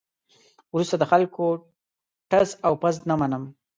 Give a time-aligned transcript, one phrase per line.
[0.73, 1.45] وروسته د خلکو
[2.31, 3.43] ټز او پز نه منم.